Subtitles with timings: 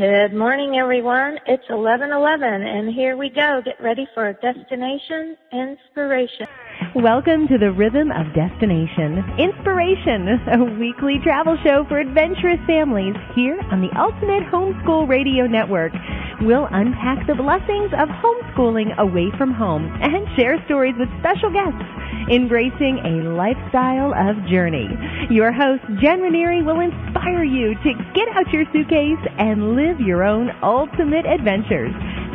[0.00, 1.36] Good morning, everyone.
[1.44, 3.60] It's 11:11, and here we go.
[3.62, 6.46] Get ready for a destination inspiration.
[6.94, 13.60] Welcome to the Rhythm of Destination Inspiration, a weekly travel show for adventurous families here
[13.70, 15.92] on the Ultimate Homeschool Radio Network.
[16.40, 21.84] We'll unpack the blessings of homeschooling away from home and share stories with special guests
[22.32, 24.88] embracing a lifestyle of journey.
[25.28, 30.22] Your host, Jen Ranieri, will inspire you to get out your suitcase and live your
[30.22, 31.92] own ultimate adventures.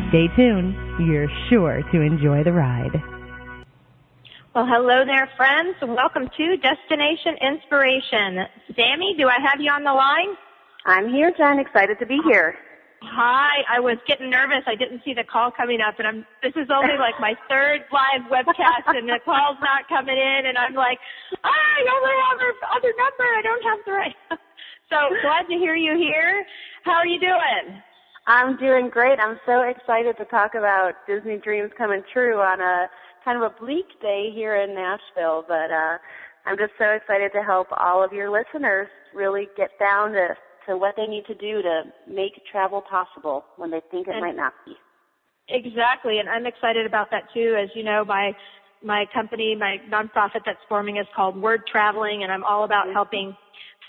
[0.09, 0.75] Stay tuned.
[1.07, 2.93] You're sure to enjoy the ride.
[4.53, 5.75] Well, hello there, friends.
[5.81, 8.45] Welcome to Destination Inspiration.
[8.75, 10.37] Sammy, do I have you on the line?
[10.85, 11.59] I'm here, Jen.
[11.59, 12.55] Excited to be here.
[13.05, 14.65] Hi, I was getting nervous.
[14.65, 16.25] I didn't see the call coming up, and I'm.
[16.41, 20.57] This is only like my third live webcast, and the call's not coming in, and
[20.57, 20.97] I'm like,
[21.43, 23.27] ah, I only have her other number.
[23.29, 24.15] I don't have the right.
[24.89, 26.45] so glad to hear you here.
[26.83, 27.81] How are you doing?
[28.27, 29.19] I'm doing great.
[29.19, 32.87] I'm so excited to talk about Disney dreams coming true on a
[33.23, 35.97] kind of a bleak day here in Nashville, but uh,
[36.45, 40.35] I'm just so excited to help all of your listeners really get down to
[40.67, 44.21] to what they need to do to make travel possible when they think it And-
[44.21, 44.75] might not be.
[45.47, 47.55] Exactly, and I'm excited about that too.
[47.55, 48.35] As you know, my
[48.81, 53.35] my company, my nonprofit that's forming is called Word Traveling, and I'm all about helping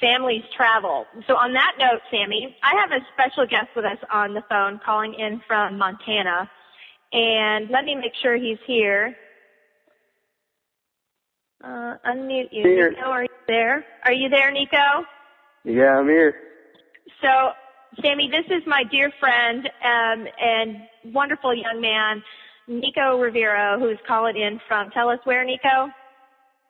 [0.00, 1.06] families travel.
[1.26, 4.80] So on that note, Sammy, I have a special guest with us on the phone
[4.84, 6.50] calling in from Montana,
[7.12, 9.16] and let me make sure he's here.
[11.64, 12.62] Uh, unmute you.
[12.62, 12.90] Here.
[12.90, 13.84] Nico, are you there?
[14.04, 15.04] Are you there, Nico?
[15.64, 16.34] Yeah, I'm here.
[17.22, 17.28] So,
[18.02, 22.22] Sammy, this is my dear friend um, and wonderful young man,
[22.68, 24.90] Nico Rivero, who's calling in from.
[24.90, 25.88] Tell us where, Nico?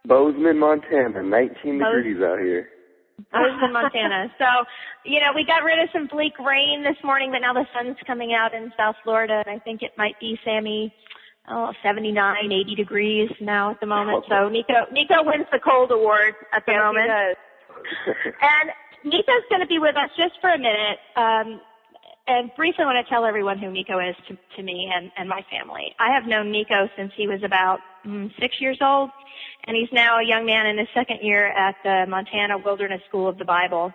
[0.07, 1.23] Bozeman, Montana.
[1.23, 2.69] 19 Bose- degrees out here.
[3.33, 4.33] Bozeman, Montana.
[4.39, 4.45] So,
[5.05, 7.97] you know, we got rid of some bleak rain this morning, but now the sun's
[8.07, 10.95] coming out in South Florida, and I think it might be, Sammy,
[11.51, 14.25] oh, 79, 80 degrees now at the moment.
[14.31, 17.09] So, Nico, Nico wins the cold award at the Yes, he moment.
[17.09, 17.37] does.
[18.43, 18.71] And
[19.05, 20.99] Nico's going to be with us just for a minute.
[21.17, 21.61] Um,
[22.27, 25.29] and briefly I want to tell everyone who Nico is to, to me and, and
[25.29, 25.95] my family.
[26.01, 29.11] I have known Nico since he was about mm, six years old,
[29.67, 33.29] and he's now a young man in his second year at the Montana Wilderness School
[33.29, 33.93] of the Bible,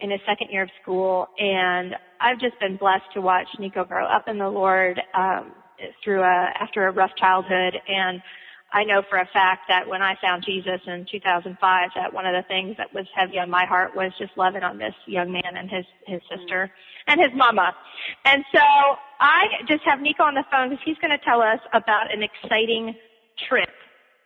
[0.00, 1.28] in his second year of school.
[1.38, 5.52] And I've just been blessed to watch Nico grow up in the Lord um,
[6.02, 8.22] through a after a rough childhood and
[8.72, 12.34] I know for a fact that when I found Jesus in 2005, that one of
[12.34, 15.56] the things that was heavy on my heart was just loving on this young man
[15.56, 16.70] and his his sister
[17.06, 17.74] and his mama.
[18.24, 18.60] And so
[19.20, 22.22] I just have Nico on the phone because he's going to tell us about an
[22.22, 22.94] exciting
[23.48, 23.70] trip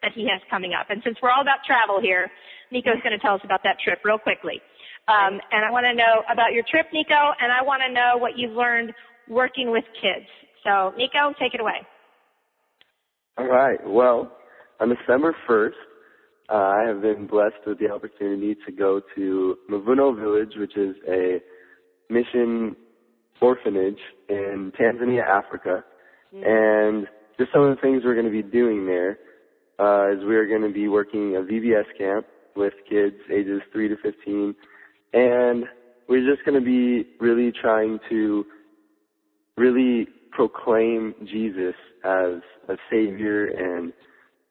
[0.03, 0.89] that he has coming up.
[0.89, 2.31] And since we're all about travel here,
[2.73, 4.63] Nico's going to tell us about that trip real quickly.
[5.09, 8.17] Um, and I want to know about your trip, Nico, and I want to know
[8.17, 8.93] what you've learned
[9.29, 10.27] working with kids.
[10.65, 11.87] So, Nico, take it away.
[13.39, 13.79] All right.
[13.87, 14.37] Well,
[14.81, 15.71] on December 1st,
[16.51, 20.97] uh, I have been blessed with the opportunity to go to Mavuno Village, which is
[21.09, 21.41] a
[22.11, 22.77] mission
[23.41, 25.85] orphanage in Tanzania, Africa.
[26.33, 27.07] And
[27.39, 29.19] just some of the things we're going to be doing there
[29.79, 32.27] uh, is we're going to be working a VBS camp
[32.57, 34.55] with kids ages 3 to 15.
[35.13, 35.65] And
[36.09, 38.45] we're just going to be really trying to
[39.57, 41.75] really proclaim Jesus
[42.05, 43.93] as a savior and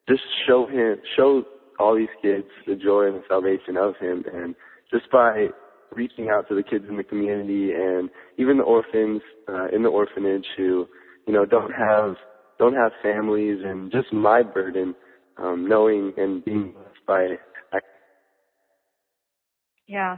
[0.08, 1.44] just show him, show
[1.78, 4.24] all these kids the joy and the salvation of him.
[4.32, 4.54] And
[4.90, 5.48] just by
[5.92, 9.88] reaching out to the kids in the community and even the orphans uh, in the
[9.88, 10.86] orphanage who,
[11.26, 12.16] you know, don't have
[12.60, 14.94] don't have families, and just my burden,
[15.38, 17.26] um, knowing and being blessed by
[19.90, 20.16] Yeah.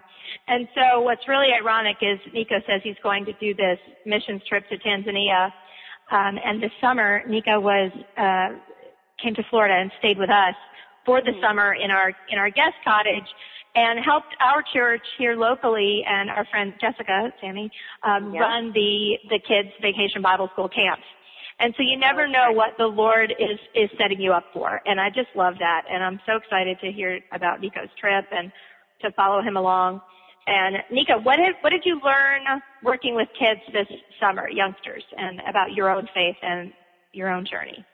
[0.48, 4.68] And so what's really ironic is Nico says he's going to do this missions trip
[4.68, 5.46] to Tanzania.
[6.10, 8.48] Um, and this summer, Nico was, uh,
[9.22, 10.54] came to Florida and stayed with us
[11.06, 13.24] for the summer in our, in our guest cottage
[13.74, 17.70] and helped our church here locally and our friend Jessica, Sammy,
[18.02, 18.40] um, Yeah.
[18.42, 21.04] run the, the kids vacation Bible school camps.
[21.60, 24.82] And so you never know what the Lord is, is setting you up for.
[24.84, 25.82] And I just love that.
[25.90, 28.52] And I'm so excited to hear about Nico's trip and
[29.02, 30.00] to follow him along.
[30.46, 32.40] And Nico, what did, what did you learn
[32.82, 33.86] working with kids this
[34.20, 36.72] summer, youngsters, and about your own faith and
[37.12, 37.84] your own journey?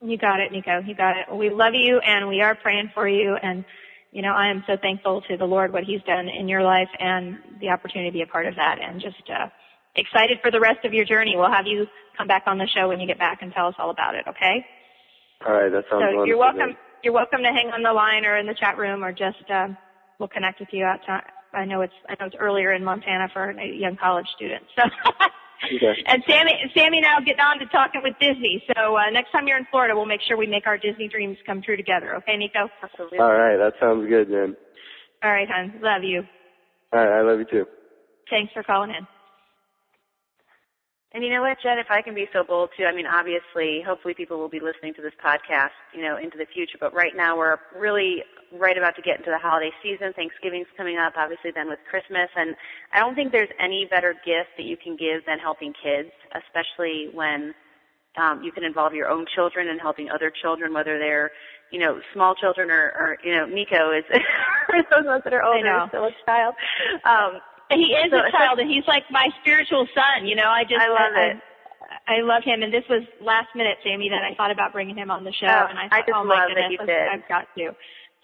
[0.00, 0.80] You got it, Nico.
[0.80, 1.34] You got it.
[1.34, 3.36] We love you and we are praying for you.
[3.42, 3.64] And,
[4.12, 6.88] you know, I am so thankful to the Lord what He's done in your life
[6.98, 9.48] and the opportunity to be a part of that and just, uh,
[9.96, 11.34] excited for the rest of your journey.
[11.36, 11.86] We'll have you
[12.16, 14.24] come back on the show when you get back and tell us all about it,
[14.28, 14.64] okay?
[15.46, 16.76] All right, that sounds so you're welcome.
[17.02, 19.68] You're welcome to hang on the line or in the chat room, or just uh,
[20.18, 21.00] we'll connect with you out.
[21.54, 24.62] I know it's I know it's earlier in Montana for a young college student.
[24.76, 24.82] So.
[24.84, 26.02] okay.
[26.06, 28.62] And Sammy, Sammy and I will get on to talking with Disney.
[28.76, 31.38] So uh, next time you're in Florida, we'll make sure we make our Disney dreams
[31.46, 32.16] come true together.
[32.16, 32.68] Okay, Nico?
[32.82, 33.18] Absolutely.
[33.18, 34.56] All right, that sounds good, man.
[35.22, 35.80] All right, hon.
[35.80, 36.22] Love you.
[36.92, 37.66] All right, I love you too.
[38.28, 39.06] Thanks for calling in.
[41.14, 43.80] And you know what, Jen, if I can be so bold too, I mean, obviously,
[43.86, 47.12] hopefully people will be listening to this podcast, you know, into the future, but right
[47.14, 48.24] now we're really
[48.58, 50.12] right about to get into the holiday season.
[50.14, 52.54] Thanksgiving's coming up, obviously then with Christmas, and
[52.92, 57.08] I don't think there's any better gift that you can give than helping kids, especially
[57.12, 57.54] when
[58.16, 61.30] um, you can involve your own children in helping other children, whether they're,
[61.72, 64.04] you know, small children or, or you know, Nico is,
[64.66, 66.54] for those of us that are older, still a child.
[67.04, 67.40] Um,
[67.70, 70.26] he is So- a child, and he's like my spiritual son.
[70.26, 71.36] You know, I just I love I, it.
[72.06, 74.96] I, I love him, and this was last minute, Sammy, that I thought about bringing
[74.96, 76.86] him on the show, Oh, and I I just oh my love that goodness, you
[76.86, 77.08] did.
[77.08, 77.74] I've got to.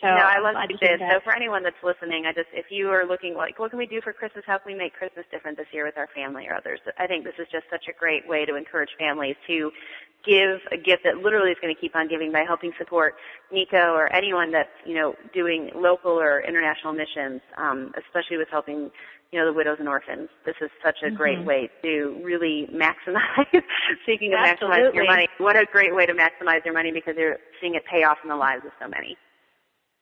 [0.01, 1.01] So no, I love you did.
[1.01, 3.87] So for anyone that's listening, I just if you are looking like what can we
[3.87, 4.45] do for Christmas?
[4.47, 6.81] How can we make Christmas different this year with our family or others?
[6.99, 9.71] I think this is just such a great way to encourage families to
[10.25, 13.15] give a gift that literally is going to keep on giving by helping support
[13.53, 18.91] Nico or anyone that's you know doing local or international missions, um, especially with helping
[19.33, 20.29] you know the widows and orphans.
[20.45, 21.45] This is such a great Mhm.
[21.47, 23.49] way to really maximize.
[24.05, 24.97] Speaking of maximize Absolutely.
[24.97, 28.05] your money, what a great way to maximize your money because you're seeing it pay
[28.05, 29.17] off in the lives of so many.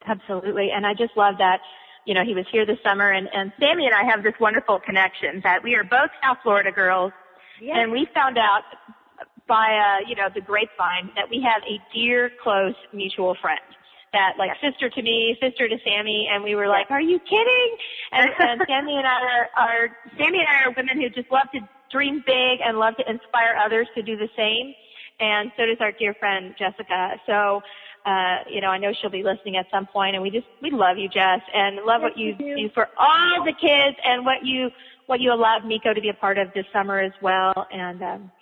[0.07, 0.71] Absolutely.
[0.75, 1.61] And I just love that,
[2.07, 4.81] you know, he was here this summer and, and Sammy and I have this wonderful
[4.81, 7.13] connection that we are both South Florida girls
[7.61, 8.63] and we found out
[9.49, 13.61] by, uh, you know, the grapevine that we have a dear, close mutual friend.
[14.13, 17.77] That like sister to me, sister to Sammy, and we were like, "Are you kidding?"
[18.11, 21.45] And, and Sammy and I are, are Sammy and I are women who just love
[21.53, 21.61] to
[21.93, 24.73] dream big and love to inspire others to do the same.
[25.21, 27.21] And so does our dear friend Jessica.
[27.27, 27.61] So
[28.09, 30.71] uh, you know, I know she'll be listening at some point, and we just we
[30.71, 34.71] love you, Jess, and love what you do for all the kids and what you
[35.07, 37.53] what you allowed Nico to be a part of this summer as well.
[37.71, 38.33] And um,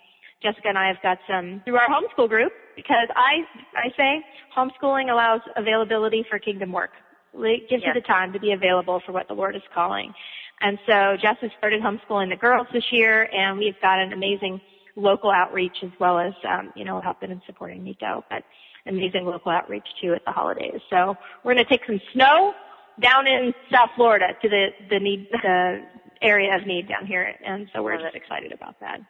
[0.41, 3.43] Jessica and I have got some through our homeschool group because I
[3.75, 4.25] I say
[4.57, 6.91] homeschooling allows availability for kingdom work.
[7.35, 10.15] It gives you the time to be available for what the Lord is calling.
[10.61, 14.61] And so Jess has started homeschooling the girls this year, and we've got an amazing
[14.95, 18.45] local outreach as well as um, you know helping and supporting Nico, but
[18.87, 20.81] amazing local outreach too at the holidays.
[20.91, 22.55] So we're going to take some snow
[23.01, 25.83] down in South Florida to the the need the
[26.23, 29.01] area of need down here, and so we're just excited about that.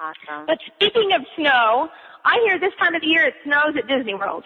[0.00, 0.46] Awesome.
[0.46, 1.88] But speaking of snow,
[2.24, 4.44] I hear this time of the year it snows at Disney World.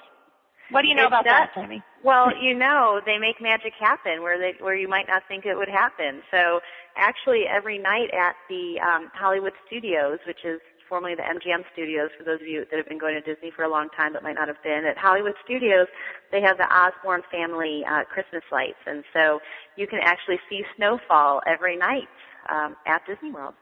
[0.71, 1.51] What do you know It about that.
[1.55, 1.83] Sammy?
[2.03, 5.57] Well, you know, they make magic happen where they where you might not think it
[5.57, 6.23] would happen.
[6.31, 6.61] So
[6.97, 10.61] actually every night at the um Hollywood Studios, which is
[10.93, 13.65] formerly the MGM Studios for those of you that have been going to Disney for
[13.65, 15.89] a long time but might not have been, at Hollywood Studios
[16.31, 19.41] they have the Osborne family uh Christmas lights and so
[19.81, 22.13] you can actually see snowfall every night
[22.53, 23.55] um at Disney World.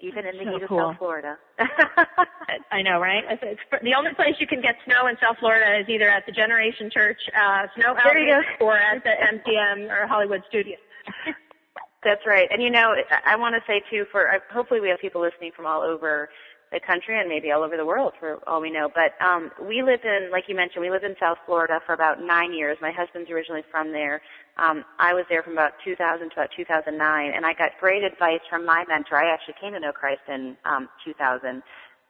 [0.00, 0.78] even in the so heat of cool.
[0.78, 1.38] South Florida.
[2.70, 3.24] I know, right?
[3.42, 6.32] It's, the only place you can get snow in South Florida is either at the
[6.32, 10.84] Generation Church uh, Snow Outlet or at the MGM or Hollywood Studios.
[12.04, 12.46] That's right.
[12.50, 12.94] And you know,
[13.26, 16.28] I want to say too, for hopefully we have people listening from all over
[16.72, 18.88] the country and maybe all over the world for all we know.
[18.92, 22.22] But um, we lived in, like you mentioned, we lived in South Florida for about
[22.22, 22.76] nine years.
[22.80, 24.20] My husband's originally from there.
[24.58, 28.40] Um, I was there from about 2000 to about 2009, and I got great advice
[28.50, 29.16] from my mentor.
[29.16, 31.62] I actually came to know Christ in um, 2000,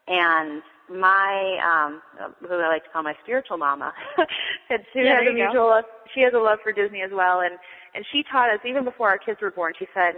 [0.09, 2.01] and my um
[2.41, 3.93] who I like to call my spiritual mama
[4.69, 5.85] had she yeah, has a mutual love
[6.15, 7.59] she has a love for Disney as well and
[7.95, 10.15] and she taught us even before our kids were born she said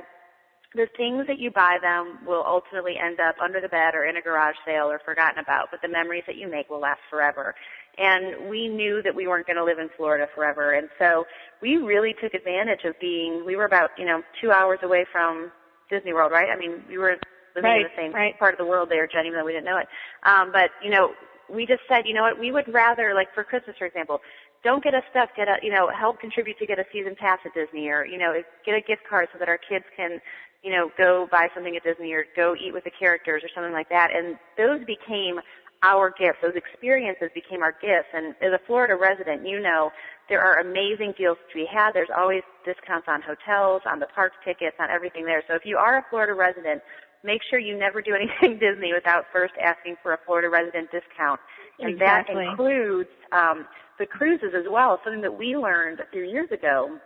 [0.75, 4.17] the things that you buy them will ultimately end up under the bed or in
[4.17, 7.55] a garage sale or forgotten about, but the memories that you make will last forever.
[7.99, 11.25] And we knew that we weren't going to live in Florida forever, and so
[11.61, 13.45] we really took advantage of being.
[13.45, 15.51] We were about you know two hours away from
[15.91, 16.49] Disney World, right?
[16.49, 17.17] I mean, we were
[17.57, 18.39] living right, in the same right.
[18.39, 19.89] part of the world there, Jen, even though we didn't know it.
[20.23, 21.13] Um, but you know,
[21.53, 24.21] we just said, you know what, we would rather, like for Christmas, for example,
[24.63, 27.39] don't get us stuff, get a, you know, help contribute to get a season pass
[27.45, 30.21] at Disney or, you know, get a gift card so that our kids can,
[30.63, 33.73] you know, go buy something at Disney or go eat with the characters or something
[33.73, 34.11] like that.
[34.13, 35.41] And those became
[35.83, 36.39] our gifts.
[36.43, 38.13] Those experiences became our gifts.
[38.13, 39.91] And as a Florida resident, you know,
[40.29, 41.93] there are amazing deals to be had.
[41.93, 45.43] There's always discounts on hotels, on the park tickets, on everything there.
[45.49, 46.83] So if you are a Florida resident,
[47.25, 51.41] make sure you never do anything Disney without first asking for a Florida resident discount.
[51.81, 52.37] And exactly.
[52.37, 53.65] that includes um,
[54.01, 56.99] the cruises as well, something that we learned a few years ago.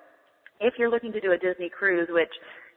[0.61, 2.31] If you're looking to do a Disney cruise, which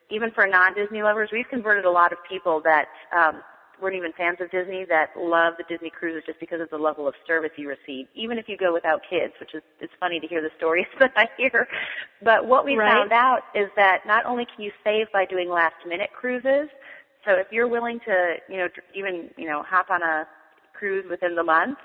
[0.10, 3.42] even for non-Disney lovers, we've converted a lot of people that um,
[3.80, 7.08] weren't even fans of Disney that love the Disney cruises just because of the level
[7.08, 10.28] of service you receive, even if you go without kids, which is it's funny to
[10.28, 11.68] hear the stories that I hear.
[12.24, 12.92] But what we right.
[12.92, 16.70] found out is that not only can you save by doing last minute cruises,
[17.24, 20.26] so if you're willing to, you know, even, you know, hop on a
[20.74, 21.78] cruise within the month,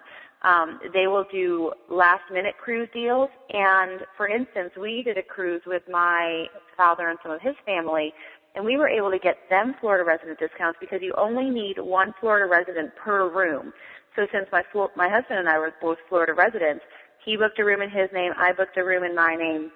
[0.42, 3.30] um, they will do last minute cruise deals.
[3.50, 6.46] And for instance, we did a cruise with my
[6.76, 8.12] father and some of his family,
[8.54, 12.12] and we were able to get them Florida resident discounts because you only need one
[12.20, 13.72] Florida resident per room.
[14.16, 14.62] So since my
[14.96, 16.84] my husband and I were both Florida residents,
[17.24, 19.70] he booked a room in his name, I booked a room in my name.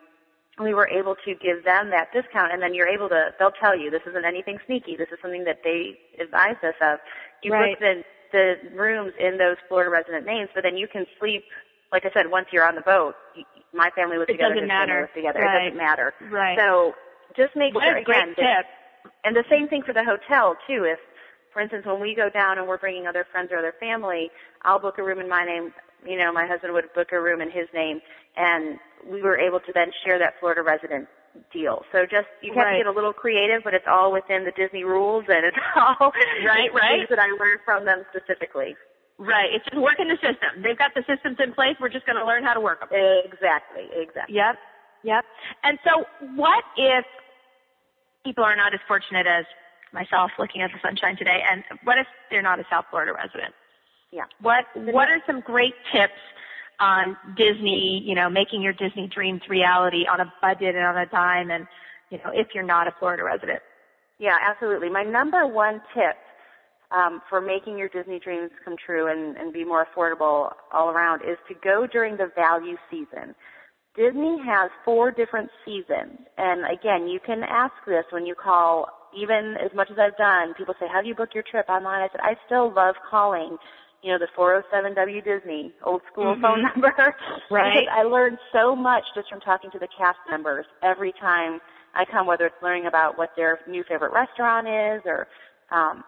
[0.59, 3.29] We were able to give them that discount, and then you're able to.
[3.39, 4.97] They'll tell you this isn't anything sneaky.
[4.97, 6.99] This is something that they advised us of.
[7.43, 7.79] You right.
[7.79, 11.45] book the the rooms in those Florida resident names, but then you can sleep.
[11.93, 13.15] Like I said, once you're on the boat,
[13.73, 14.55] my family was it together.
[14.55, 15.11] Doesn't matter.
[15.15, 15.41] together.
[15.41, 15.67] Right.
[15.67, 16.15] It doesn't matter.
[16.31, 16.59] Right.
[16.59, 16.95] So
[17.37, 18.35] just make what sure a great again.
[18.35, 18.67] tip.
[19.25, 20.85] And the same thing for the hotel too.
[20.85, 20.99] If,
[21.53, 24.31] for instance, when we go down and we're bringing other friends or other family,
[24.63, 25.73] I'll book a room in my name.
[26.05, 28.01] You know, my husband would book a room in his name,
[28.37, 28.79] and
[29.09, 31.09] we were able to then share that Florida resident
[31.53, 31.83] deal.
[31.93, 32.79] So just you have right.
[32.79, 36.13] to get a little creative, but it's all within the Disney rules, and it's all
[36.45, 37.05] right, right.
[37.05, 38.77] things that I learned from them specifically.
[39.19, 39.49] Right.
[39.55, 40.61] It's just working the system.
[40.63, 41.77] They've got the systems in place.
[41.81, 42.91] We're just going to learn how to work them.
[43.25, 43.89] Exactly.
[43.97, 44.37] Exactly.
[44.37, 44.57] Yep.
[45.05, 45.25] Yep.
[45.65, 46.05] And so,
[46.37, 47.05] what if
[48.25, 49.45] people are not as fortunate as
[49.93, 51.41] myself looking at the sunshine today?
[51.51, 53.55] And what if they're not a South Florida resident?
[54.13, 54.29] Yeah.
[54.41, 56.21] What What are some great tips
[56.81, 58.03] on Disney?
[58.05, 61.67] You know, making your Disney dreams reality on a budget and on a dime, and
[62.11, 63.61] you know, if you're not a Florida resident.
[64.19, 64.89] Yeah, absolutely.
[64.89, 66.17] My number one tip
[66.91, 71.23] um, for making your Disney dreams come true and, and be more affordable all around
[71.23, 73.35] is to go during the value season.
[73.97, 78.87] Disney has four different seasons, and again, you can ask this when you call.
[79.17, 82.03] Even as much as I've done, people say, "How do you book your trip online?"
[82.03, 83.57] I said, "I still love calling."
[84.03, 86.43] You know, the 407W Disney old school Mhm.
[86.43, 87.15] phone number.
[87.51, 87.75] Right.
[87.75, 91.61] Because I learned so much just from talking to the cast members every time
[91.95, 95.27] I come, whether it's learning about what their new favorite restaurant is or
[95.71, 96.05] um,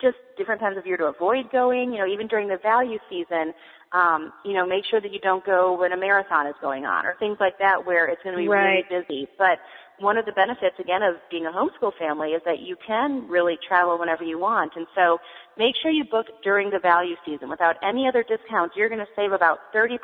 [0.00, 1.92] just different times of year to avoid going.
[1.92, 3.52] You know, even during the value season,
[3.92, 7.04] um, you know, make sure that you don't go when a marathon is going on
[7.06, 8.84] or things like that where it's going to be Right.
[8.88, 9.28] really busy.
[9.36, 9.58] But
[10.00, 13.58] one of the benefits again of being a homeschool family is that you can really
[13.66, 14.72] travel whenever you want.
[14.76, 15.18] And so
[15.58, 17.48] make sure you book during the value season.
[17.48, 19.98] Without any other discounts, you're going to save about 30%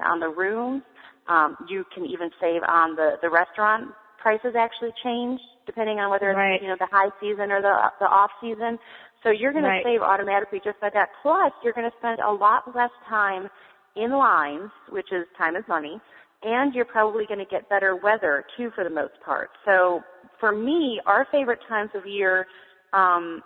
[0.00, 0.82] on the rooms.
[1.28, 6.30] Um, you can even save on the, the restaurant prices actually change depending on whether
[6.30, 6.60] it's Right.
[6.60, 8.78] you know the high season or the the off season.
[9.22, 9.82] So you're going Right.
[9.82, 11.08] to save automatically just by that.
[11.22, 13.48] Plus, you're going to spend a lot less time
[13.96, 16.00] in lines, which is time is money,
[16.42, 19.50] and you're probably going to get better weather too for the most part.
[19.64, 20.02] So
[20.38, 22.46] for me, our favorite times of year
[22.92, 23.42] um,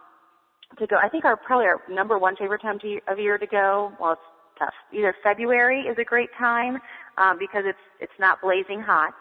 [0.78, 3.46] to go, I think our probably our number one favorite time to, of year to
[3.46, 3.92] go.
[4.00, 4.20] Well, it's
[4.58, 4.74] tough.
[4.92, 6.78] Either February is a great time
[7.18, 9.14] um, because it's it's not blazing hot.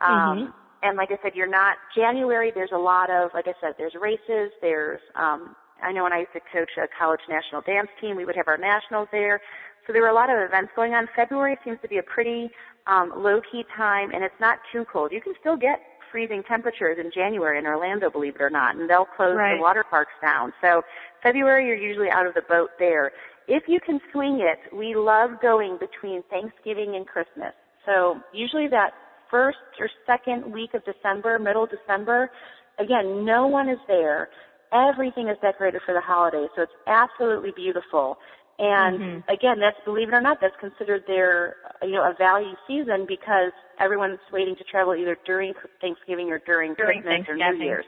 [0.00, 0.52] Um, Mhm.
[0.82, 2.52] And like I said, you're not January.
[2.54, 6.20] There's a lot of like I said, there's races, there's um, I know when I
[6.20, 9.40] used to coach a college national dance team, we would have our nationals there.
[9.86, 11.08] So there were a lot of events going on.
[11.16, 12.50] February seems to be a pretty
[12.88, 15.12] um, low key time, and it's not too cold.
[15.12, 15.80] You can still get
[16.10, 19.56] freezing temperatures in January in Orlando, believe it or not, and they'll close right.
[19.56, 20.52] the water parks down.
[20.62, 20.82] So
[21.22, 23.12] February, you're usually out of the boat there.
[23.46, 27.52] If you can swing it, we love going between Thanksgiving and Christmas.
[27.86, 28.92] So usually that
[29.30, 32.30] first or second week of December, middle December,
[32.78, 34.28] again, no one is there.
[34.72, 38.18] Everything is decorated for the holidays, so it's absolutely beautiful.
[38.58, 39.30] And mm-hmm.
[39.30, 43.52] again, that's believe it or not, that's considered their you know a value season because
[43.78, 47.84] everyone's waiting to travel either during Thanksgiving or during, during Christmas or New Year's.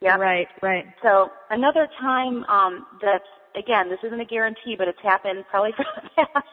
[0.00, 0.16] Yeah.
[0.16, 0.84] Right, right.
[1.02, 3.24] So another time um, that's
[3.56, 6.46] again, this isn't a guarantee, but it's happened probably for the past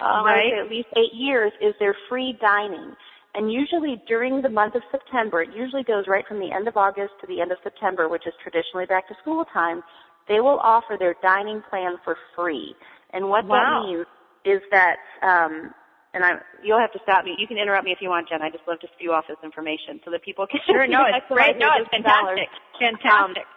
[0.00, 0.52] um, right.
[0.62, 1.52] at least eight years.
[1.62, 2.94] Is their free dining.
[3.32, 6.76] And usually during the month of September, it usually goes right from the end of
[6.76, 9.82] August to the end of September, which is traditionally back to school time,
[10.28, 12.74] they will offer their dining plan for free.
[13.12, 13.56] And what wow.
[13.58, 14.06] that means
[14.44, 15.72] is that, um,
[16.14, 17.34] and I, you'll have to stop me.
[17.38, 18.42] You can interrupt me if you want, Jen.
[18.42, 20.60] I just love to spew off this information so that people can.
[20.66, 21.58] Sure, no, it's great.
[21.58, 22.48] No, it's fantastic.
[22.78, 23.44] Fantastic.
[23.44, 23.56] Um,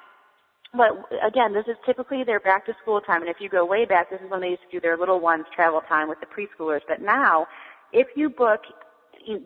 [0.74, 0.89] but
[1.22, 4.10] again, this is typically their back to school time, and if you go way back,
[4.10, 6.82] this is when they used to do their little ones travel time with the preschoolers.
[6.88, 7.46] But now,
[7.91, 8.62] if you book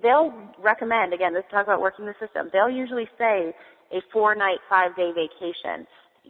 [0.01, 1.33] they'll recommend again.
[1.33, 2.49] Let's talk about working the system.
[2.51, 3.53] They'll usually say
[3.91, 5.87] a four night, five day vacation.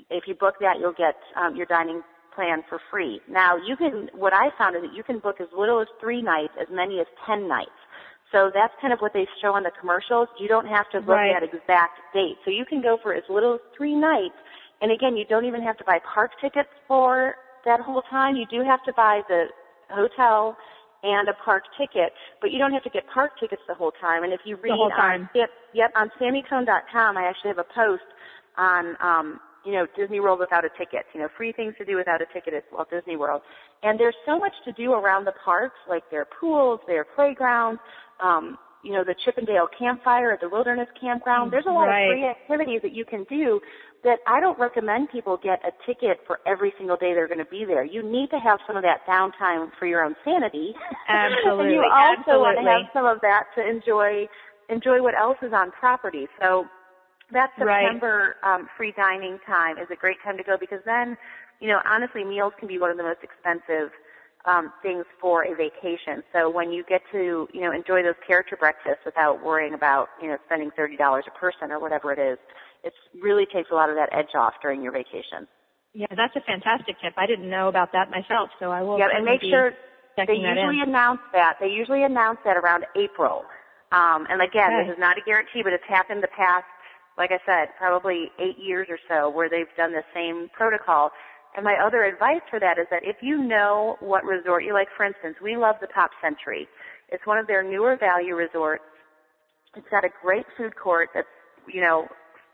[0.10, 2.02] If you book that, you'll get um, your dining
[2.36, 3.20] plan for free.
[3.30, 4.10] Now, you can.
[4.14, 7.00] What I found is that you can book as little as three nights, as many
[7.00, 7.72] as ten nights.
[8.32, 10.28] So that's kind of what they show on the commercials.
[10.40, 11.34] You don't have to book right.
[11.34, 12.36] that exact date.
[12.44, 14.36] So you can go for as little as three nights.
[14.82, 17.36] And again, you don't even have to buy park tickets for
[17.66, 18.36] that whole time.
[18.36, 19.46] You do have to buy the
[19.90, 20.58] hotel
[21.04, 22.12] and a park ticket,
[22.42, 24.24] but you don't have to get park tickets the whole time.
[24.24, 28.04] And if you read on yep, yep on SammyCone.com, I actually have a post
[28.58, 31.04] on um, you know Disney World without a ticket.
[31.14, 33.42] You know, free things to do without a ticket at Walt Disney World.
[33.84, 37.82] And there's so much to do around the parks, like their pools, their playgrounds.
[38.24, 41.52] Um, you know, the Chip 'n' Dale campfire at the Wilderness Campground.
[41.52, 42.08] There's a lot right.
[42.08, 43.60] of free activities that you can do
[44.04, 47.52] that I don't recommend people get a ticket for every single day they're going to
[47.52, 47.84] be there.
[47.84, 50.74] You need to have some of that downtime for your own sanity.
[51.10, 51.66] Absolutely.
[51.66, 52.40] and you also Absolutely.
[52.40, 54.28] want to have some of that to enjoy
[54.70, 56.28] enjoy what else is on property.
[56.40, 56.66] So
[57.32, 58.56] that September right.
[58.56, 61.18] um, free dining time is a great time to go because then,
[61.60, 63.92] you know, honestly, meals can be one of the most expensive
[64.46, 66.24] um, things for a vacation.
[66.32, 70.30] So when you get to, you know, enjoy those character breakfasts without worrying about, you
[70.30, 72.38] know, spending thirty dollars a person or whatever it is,
[72.84, 75.48] it really takes a lot of that edge off during your vacation.
[75.94, 77.14] Yeah, that's a fantastic tip.
[77.18, 79.00] I didn't know about that myself, so I will.
[79.00, 79.74] Yeah, and make sure
[80.16, 81.58] they usually announce that.
[81.60, 83.44] They usually announce that around April.
[83.92, 84.88] Um, and again, okay.
[84.88, 86.66] this is not a guarantee, but it's happened the past,
[87.18, 91.12] like I said, probably eight years or so, where they've done the same protocol.
[91.56, 94.88] And my other advice for that is that if you know what resort you like,
[94.96, 96.68] for instance, we love the Pop Century.
[97.10, 98.84] It's one of their newer value resorts.
[99.76, 101.28] It's got a great food court that's,
[101.72, 102.08] you know,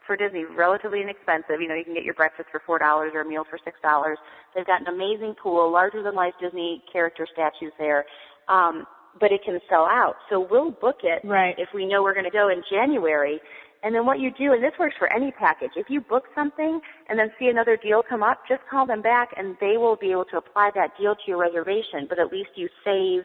[0.05, 1.61] for Disney, relatively inexpensive.
[1.61, 3.77] You know, you can get your breakfast for four dollars or a meal for six
[3.81, 4.17] dollars.
[4.55, 8.05] They've got an amazing pool, larger than life Disney character statues there.
[8.47, 8.85] Um,
[9.19, 10.15] but it can sell out.
[10.29, 11.55] So we'll book it right.
[11.57, 13.39] if we know we're going to go in January.
[13.83, 16.79] And then what you do, and this works for any package, if you book something
[17.09, 20.11] and then see another deal come up, just call them back and they will be
[20.11, 22.07] able to apply that deal to your reservation.
[22.07, 23.23] But at least you save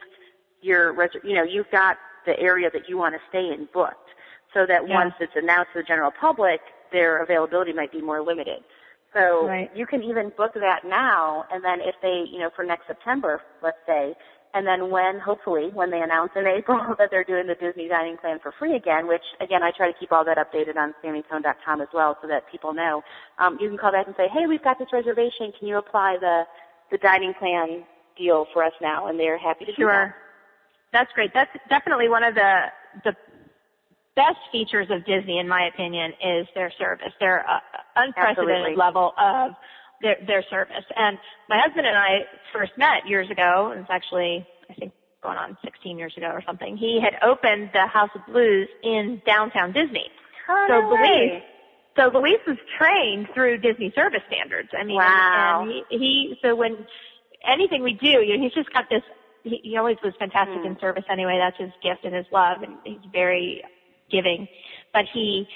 [0.61, 4.09] your, res- you know, you've got the area that you want to stay in booked
[4.53, 4.95] so that yeah.
[4.95, 6.59] once it's announced to the general public,
[6.91, 8.59] their availability might be more limited.
[9.13, 9.71] So right.
[9.75, 13.41] you can even book that now, and then if they, you know, for next September,
[13.63, 14.13] let's say,
[14.53, 18.17] and then when, hopefully, when they announce in April that they're doing the Disney dining
[18.17, 21.81] plan for free again, which again, I try to keep all that updated on SammyCone.com
[21.81, 23.03] as well so that people know,
[23.37, 25.53] um, you can call back and say, hey, we've got this reservation.
[25.57, 26.43] Can you apply the,
[26.91, 27.83] the dining plan
[28.17, 29.07] deal for us now?
[29.07, 30.05] And they're happy to sure.
[30.05, 30.15] do that.
[30.91, 31.31] That's great.
[31.33, 32.61] That's definitely one of the,
[33.03, 33.15] the
[34.15, 37.13] best features of Disney, in my opinion, is their service.
[37.19, 37.59] Their uh,
[37.95, 38.75] unprecedented Absolutely.
[38.75, 39.51] level of
[40.01, 40.83] their, their service.
[40.95, 41.17] And
[41.49, 43.71] my husband and I first met years ago.
[43.75, 46.77] It was actually, I think, going on 16 years ago or something.
[46.77, 50.05] He had opened the House of Blues in downtown Disney.
[50.49, 51.43] Oh, so no way.
[51.95, 54.69] so Luis was trained through Disney service standards.
[54.79, 55.61] I mean, Wow.
[55.63, 56.85] and, and he, he, so when
[57.47, 59.03] anything we do, you know, he's just got this.
[59.43, 60.67] He, he always was fantastic Hmm.
[60.67, 61.37] in service anyway.
[61.39, 63.63] That's his gift and his love, and he's very
[64.09, 64.47] giving.
[64.93, 65.47] But he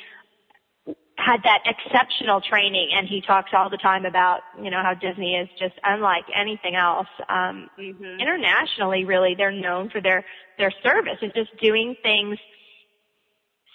[1.18, 5.36] had that exceptional training and he talks all the time about, you know, how Disney
[5.36, 7.08] is just unlike anything else.
[7.30, 8.20] Um Mm-hmm.
[8.20, 10.26] internationally really they're known for their
[10.58, 12.38] their service and just doing things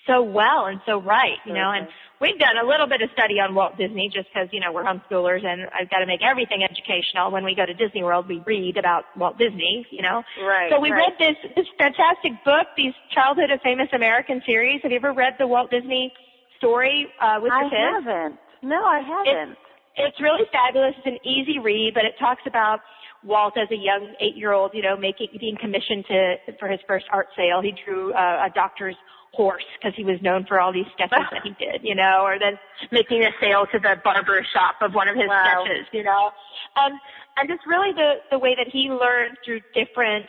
[0.07, 1.87] so well and so right, you know, and
[2.20, 4.85] we've done a little bit of study on Walt Disney just because, you know, we're
[4.85, 7.31] homeschoolers and I've got to make everything educational.
[7.31, 10.22] When we go to Disney World, we read about Walt Disney, you know.
[10.42, 10.70] Right.
[10.72, 11.05] So we right.
[11.07, 14.81] read this, this fantastic book, these Childhood of Famous American series.
[14.83, 16.12] Have you ever read the Walt Disney
[16.59, 18.07] story uh, with I your kids?
[18.07, 18.38] haven't.
[18.62, 19.57] No, I haven't.
[19.97, 20.94] It's really fabulous.
[20.99, 22.81] It's an easy read, but it talks about
[23.25, 27.27] Walt as a young eight-year-old, you know, making being commissioned to for his first art
[27.37, 27.61] sale.
[27.62, 28.94] He drew uh, a doctor's
[29.35, 32.38] horse because he was known for all these sketches that he did, you know, or
[32.38, 32.59] then
[32.90, 35.64] making a sale to the barber shop of one of his Wow.
[35.66, 36.31] sketches, you know,
[36.77, 36.94] and
[37.37, 40.27] and just really the the way that he learned through different,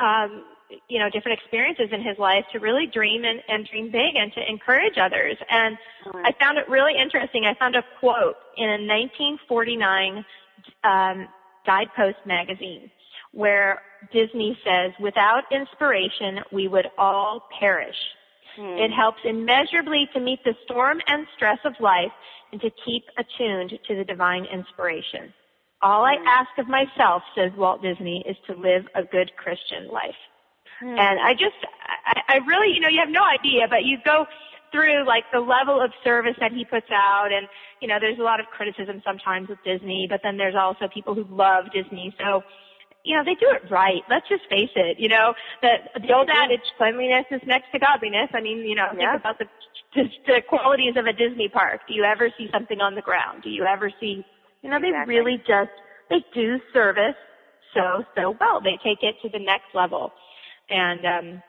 [0.00, 0.44] um,
[0.88, 4.32] you know, different experiences in his life to really dream and, and dream big and
[4.32, 5.36] to encourage others.
[5.50, 5.76] And
[6.24, 7.44] I found it really interesting.
[7.46, 10.24] I found a quote in a 1949
[10.84, 11.28] um,
[11.66, 12.90] Guidepost magazine
[13.32, 13.82] where
[14.12, 17.96] Disney says, without inspiration, we would all perish.
[18.56, 18.78] Hmm.
[18.78, 22.12] It helps immeasurably to meet the storm and stress of life
[22.52, 25.32] and to keep attuned to the divine inspiration.
[25.82, 30.14] All I ask of myself, says Walt Disney, is to live a good Christian life.
[30.80, 30.96] Hmm.
[30.98, 31.56] And I just,
[32.06, 34.26] I, I really, you know, you have no idea, but you go
[34.72, 37.46] through like the level of service that he puts out and,
[37.80, 41.14] you know, there's a lot of criticism sometimes with Disney, but then there's also people
[41.14, 42.14] who love Disney.
[42.18, 42.42] So,
[43.04, 44.02] you know, they do it right.
[44.08, 44.98] Let's just face it.
[44.98, 48.30] You know, the the old adage, cleanliness is next to godliness.
[48.34, 49.12] I mean, you know, Yeah.
[49.12, 49.46] think about the,
[49.94, 51.82] the the qualities of a Disney park.
[51.86, 53.42] Do you ever see something on the ground?
[53.42, 54.24] Do you ever see,
[54.62, 55.14] you know, they Exactly.
[55.14, 55.70] really just
[56.10, 57.16] they do service
[57.74, 58.60] so so well.
[58.60, 60.12] They take it to the next level.
[60.70, 61.42] And um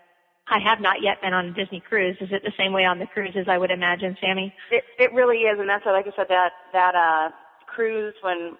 [0.47, 2.17] I have not yet been on a Disney cruise.
[2.21, 3.47] Is it the same way on the cruises?
[3.49, 4.53] I would imagine, Sammy.
[4.71, 7.29] It it really is, and that's why, like I said, that that uh
[7.67, 8.55] cruise when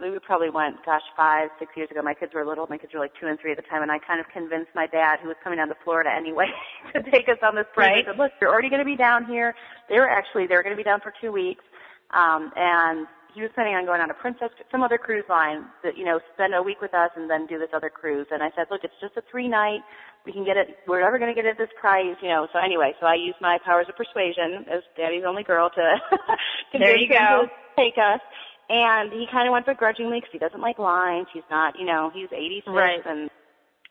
[0.00, 2.00] we probably went, gosh, five, six years ago.
[2.02, 2.66] My kids were little.
[2.68, 4.70] My kids were like two and three at the time, and I kind of convinced
[4.74, 6.46] my dad, who was coming down to Florida anyway,
[6.94, 7.88] to take us on this cruise.
[7.88, 8.04] Right.
[8.06, 9.54] I said, "Look, you're already going to be down here."
[9.88, 11.64] They were actually they were going to be down for two weeks,
[12.12, 15.96] um, and he was planning on going on a Princess, some other cruise line that
[15.96, 18.26] you know spend a week with us and then do this other cruise.
[18.30, 19.80] And I said, "Look, it's just a three night."
[20.26, 20.76] We can get it.
[20.86, 22.46] We're never going to get it at this price, you know.
[22.52, 25.80] So anyway, so I used my powers of persuasion as Daddy's only girl to
[26.78, 27.46] There you convince him go.
[27.48, 28.20] to take us.
[28.68, 31.26] And he kind of went begrudgingly because he doesn't like lines.
[31.32, 33.00] He's not, you know, he's 86 Right.
[33.06, 33.30] and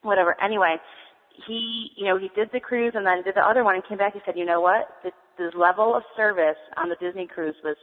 [0.02, 0.36] whatever.
[0.40, 0.76] Anyway,
[1.46, 3.98] he, you know, he did the cruise and then did the other one and came
[3.98, 4.14] back.
[4.14, 4.86] He said, you know what?
[5.02, 7.76] The, the level of service on the Disney cruise was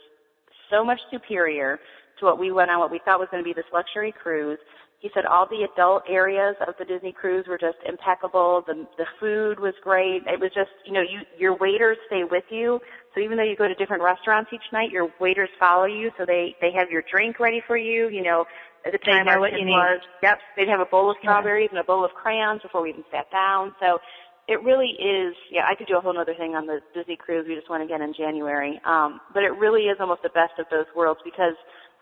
[0.70, 1.80] so much superior
[2.20, 4.60] to what we went on, what we thought was going to be this luxury cruise.
[5.00, 8.64] He said all the adult areas of the Disney cruise were just impeccable.
[8.66, 10.24] The the food was great.
[10.26, 12.80] It was just, you know, you your waiters stay with you.
[13.14, 16.10] So even though you go to different restaurants each night, your waiters follow you.
[16.18, 18.10] So they they have your drink ready for you.
[18.10, 18.46] You know,
[18.86, 20.02] at the They know what you need.
[20.24, 21.30] yep, they'd have a bowl of Yeah.
[21.30, 23.76] strawberries and a bowl of crayons before we even sat down.
[23.80, 24.00] So
[24.48, 25.36] it really is.
[25.52, 27.46] Yeah, I could do a whole other thing on the Disney cruise.
[27.48, 28.80] We just went again in January.
[28.86, 31.56] Um, but it really is almost the best of both worlds because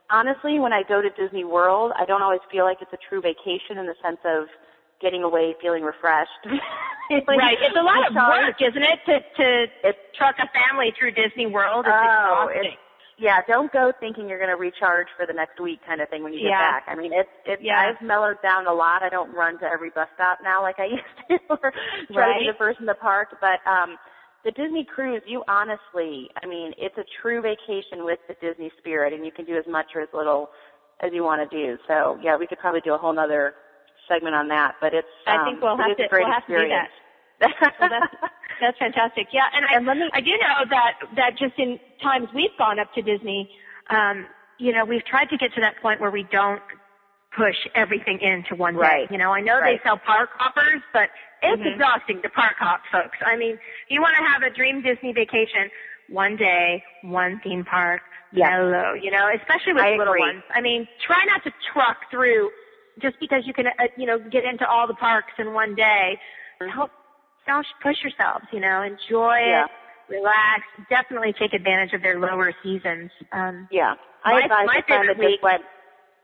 [0.10, 3.22] honestly, when I go to Disney World, I don't always feel like it's a true
[3.22, 4.46] vacation in the sense of
[5.02, 6.30] getting away, feeling refreshed.
[7.08, 7.58] Feeling right.
[7.62, 9.20] It's a lot of work, isn't it, to
[9.84, 11.86] to truck a family through Disney World?
[11.88, 12.72] It's Oh, exhausting.
[12.74, 12.78] it's
[13.18, 13.40] yeah.
[13.48, 16.34] Don't go thinking you're going to recharge for the next week, kind of thing when
[16.34, 16.72] you get Yeah.
[16.72, 16.84] back.
[16.88, 17.62] I mean, it's it's.
[17.64, 17.80] Yeah.
[17.80, 19.04] I've mellowed down a lot.
[19.04, 21.72] I don't run to every bus stop now like I used to, or
[22.12, 23.30] try to be the first in the park.
[23.40, 23.98] But um,
[24.44, 29.14] the Disney cruise, you honestly, I mean, it's a true vacation with the Disney spirit,
[29.14, 30.50] and you can do as much or as little
[31.02, 31.78] as you want to do.
[31.88, 33.54] So yeah, we could probably do a whole nother
[34.08, 34.76] segment on that.
[34.82, 35.08] But it's.
[35.26, 36.90] I um, think we'll have a to- great we'll have to do experience.
[37.42, 38.14] Well, that's
[38.62, 39.28] that's fantastic.
[39.32, 42.56] Yeah, and I And let me- I do know that that just in times we've
[42.58, 43.50] gone up to Disney,
[43.90, 46.62] um, you know, we've tried to get to that point where we don't
[47.36, 49.08] push everything into one day.
[49.12, 49.78] You know, I know Right.
[49.78, 51.10] they sell park hoppers, but
[51.42, 51.74] it's Mhm.
[51.74, 53.18] exhausting to park hop, folks.
[53.26, 55.70] I mean, you want to have a dream Disney vacation,
[56.08, 58.50] one day, one theme park, Yes.
[58.52, 60.22] mellow, you know, especially with I little agree.
[60.22, 60.44] ones.
[60.50, 62.52] I mean, try not to truck through
[63.00, 66.18] just because you can, uh, you know, get into all the parks in one day.
[66.62, 66.90] Don't,
[67.48, 69.66] don't push yourselves, you know, enjoy Yeah.
[69.66, 69.72] it,
[70.10, 73.12] relax, definitely take advantage of their lower seasons.
[73.32, 73.96] Um, Yeah.
[74.24, 75.66] I My- advise my a friend that favorite just went.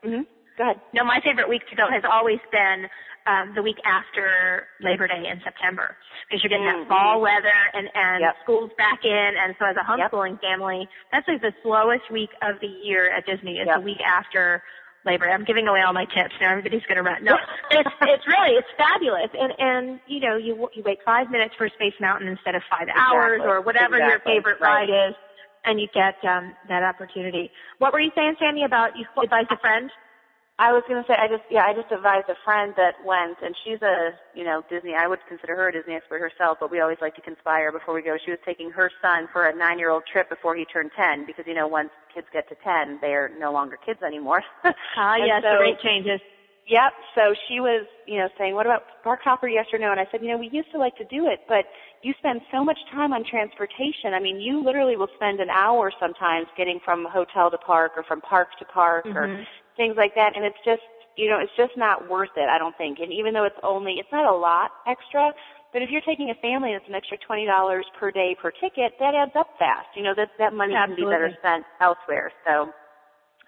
[0.02, 0.22] hmm
[0.58, 0.80] Go ahead.
[0.92, 2.88] no, my favorite week to go has always been
[3.24, 5.96] um, the week after Labor Day in September
[6.28, 6.80] because you're getting Mhm.
[6.80, 8.36] that fall weather and and Yep.
[8.42, 10.10] school's back in, and so as a Yep.
[10.10, 13.76] homeschooling family, that's like the slowest week of the year at Disney is Yep.
[13.76, 14.62] the week after
[15.04, 16.50] Labor I'm giving away all my tips now.
[16.50, 17.24] Everybody's going to run.
[17.24, 17.34] No,
[17.70, 21.68] it's it's really it's fabulous, and and you know you you wait five minutes for
[21.68, 24.88] Space Mountain instead of five hours or whatever your favorite Right.
[24.88, 25.14] ride is,
[25.64, 27.50] and you get um that opportunity.
[27.78, 29.90] What were you saying, Sandy, about you advise a friend?
[30.62, 33.50] I was gonna say I just yeah I just advised a friend that went and
[33.64, 36.78] she's a you know Disney I would consider her a Disney expert herself but we
[36.78, 38.16] always like to conspire before we go.
[38.24, 41.26] She was taking her son for a nine year old trip before he turned ten
[41.26, 44.42] because you know once kids get to ten they're no longer kids anymore.
[44.94, 46.20] Ah uh, yes, so, the rate changes.
[46.68, 46.92] Yep.
[47.16, 49.48] So she was, you know, saying, "What about park hopper?
[49.48, 51.40] Yes or no?" And I said, "You know, we used to like to do it,
[51.48, 51.64] but
[52.02, 54.14] you spend so much time on transportation.
[54.14, 58.04] I mean, you literally will spend an hour sometimes getting from hotel to park or
[58.04, 59.16] from park to park mm-hmm.
[59.16, 59.44] or
[59.76, 60.82] things like that, and it's just,
[61.16, 62.48] you know, it's just not worth it.
[62.48, 62.98] I don't think.
[63.00, 65.32] And even though it's only, it's not a lot extra,
[65.72, 68.92] but if you're taking a family that's an extra twenty dollars per day per ticket,
[69.00, 69.88] that adds up fast.
[69.96, 71.04] You know, that that money Absolutely.
[71.04, 72.32] can be better spent elsewhere.
[72.46, 72.68] So,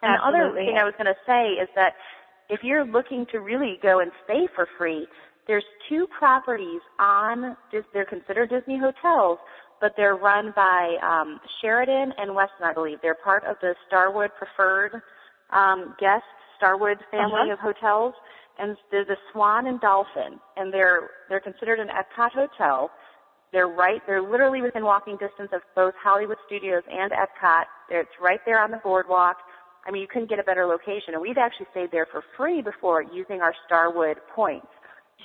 [0.03, 0.21] and Absolutely.
[0.21, 1.95] the other thing I was going to say is that
[2.49, 5.07] if you're looking to really go and stay for free,
[5.47, 7.57] there's two properties on,
[7.93, 9.39] they're considered Disney hotels,
[9.81, 12.99] but they're run by um, Sheraton and Westin, I believe.
[13.03, 15.03] They're part of the Starwood Preferred
[15.51, 16.25] um, Guest
[16.57, 17.53] Starwood family uh-huh.
[17.53, 18.15] of hotels,
[18.59, 22.91] and they're the Swan and Dolphin, and they're they're considered an Epcot hotel.
[23.53, 27.65] They're right, they're literally within walking distance of both Hollywood Studios and Epcot.
[27.89, 29.37] It's right there on the boardwalk.
[29.87, 31.15] I mean, you couldn't get a better location.
[31.15, 34.67] And we've actually stayed there for free before using our Starwood points.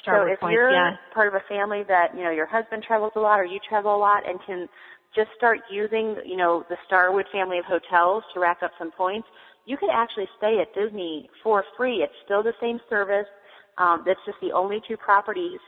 [0.02, 0.96] Starwood so if points, you're yeah.
[1.14, 3.96] part of a family that, you know, your husband travels a lot or you travel
[3.96, 4.68] a lot and can
[5.16, 9.28] just start using, you know, the Starwood family of hotels to rack up some points,
[9.66, 11.98] you could actually stay at Disney for free.
[11.98, 13.28] It's still the same service.
[13.78, 15.60] Um, that's just the only two properties,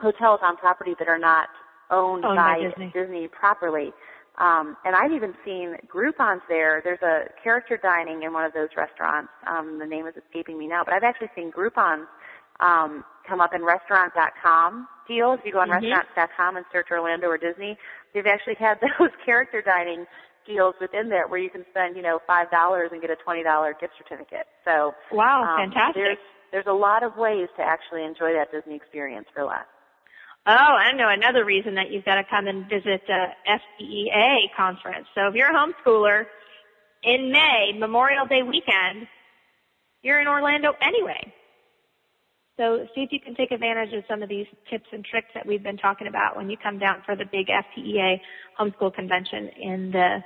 [0.00, 1.48] hotels on property that are not
[1.90, 2.92] owned, owned by, by Disney.
[2.94, 3.92] Disney properly.
[4.38, 6.80] Um, and I've even seen Groupons there.
[6.82, 9.28] There's a character dining in one of those restaurants.
[9.46, 12.06] Um, the name is escaping me now, but I've actually seen Groupons
[12.60, 15.38] um, come up in restaurant.com deals.
[15.40, 15.84] If you go on mm-hmm.
[15.84, 17.76] restaurant.com and search Orlando or Disney,
[18.14, 20.06] they've actually had those character dining
[20.46, 23.42] deals within there where you can spend, you know, five dollars and get a twenty
[23.42, 24.46] dollar gift certificate.
[24.64, 26.02] So wow, um, fantastic!
[26.02, 26.18] There's
[26.52, 29.66] there's a lot of ways to actually enjoy that Disney experience for less.
[30.46, 35.06] Oh, I know another reason that you've got to come and visit uh, FPEA conference.
[35.14, 36.24] So if you're a homeschooler
[37.04, 39.06] in May, Memorial Day weekend,
[40.02, 41.32] you're in Orlando anyway.
[42.56, 45.46] So see if you can take advantage of some of these tips and tricks that
[45.46, 48.20] we've been talking about when you come down for the big FPEA
[48.60, 50.18] homeschool convention in the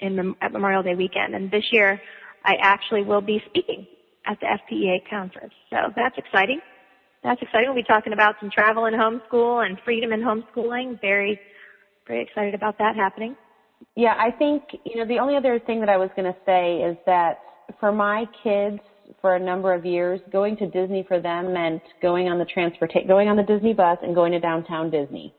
[0.00, 1.34] in at Memorial Day weekend.
[1.34, 2.00] And this year,
[2.44, 3.86] I actually will be speaking
[4.26, 5.54] at the FPEA conference.
[5.70, 6.60] So that's exciting
[7.22, 7.68] that's exciting.
[7.68, 11.00] We'll be talking about some travel in homeschool and freedom in homeschooling.
[11.00, 11.40] Very,
[12.06, 13.36] very excited about that happening.
[13.96, 16.78] Yeah, I think, you know, the only other thing that I was going to say
[16.78, 17.38] is that
[17.80, 18.80] for my kids,
[19.20, 23.08] for a number of years, going to Disney for them meant going on the transportation,
[23.08, 25.34] going on the Disney bus and going to downtown Disney.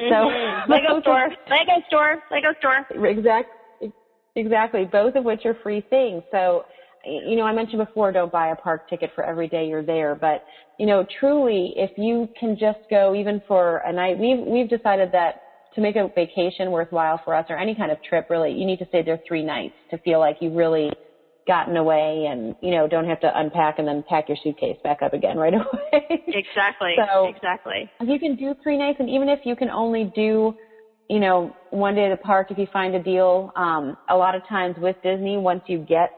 [0.00, 0.68] Mm-hmm.
[0.68, 3.06] So Lego store, Lego store, Lego store.
[3.06, 3.92] Exactly,
[4.36, 4.84] exactly.
[4.84, 6.22] Both of which are free things.
[6.30, 6.64] So
[7.04, 10.14] you know, I mentioned before, don't buy a park ticket for every day you're there,
[10.14, 10.44] but
[10.78, 15.10] you know, truly, if you can just go even for a night, we've we've decided
[15.12, 15.42] that
[15.74, 18.78] to make a vacation worthwhile for us or any kind of trip, really, you need
[18.78, 20.90] to stay there three nights to feel like you've really
[21.46, 25.02] gotten away and you know don't have to unpack and then pack your suitcase back
[25.02, 26.22] up again right away.
[26.28, 26.94] exactly.
[26.96, 27.90] So exactly.
[28.00, 30.54] You can do three nights, and even if you can only do
[31.12, 33.52] you know, one day at the park if you find a deal.
[33.54, 36.10] Um, a lot of times with Disney, once you get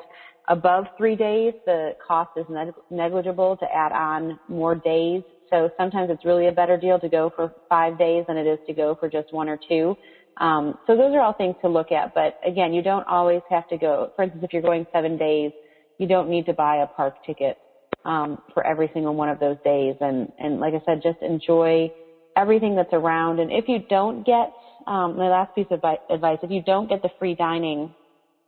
[0.49, 2.47] above three days, the cost is
[2.91, 5.23] negligible to add on more days.
[5.51, 8.59] So sometimes it's really a better deal to go for five days than it is
[8.67, 9.97] to go for just one or two.
[10.39, 12.15] Um, so those are all things to look at.
[12.15, 14.11] But again, you don't always have to go.
[14.17, 15.53] For instance, if you're going seven days,
[15.99, 17.57] you don't need to buy a park ticket
[18.05, 19.95] um, for every single one of those days.
[20.01, 21.91] And and like I said, just enjoy
[22.37, 23.39] everything that's around.
[23.41, 24.53] And if you don't get
[24.87, 27.95] um, my last piece of advice, if you don't get the free dining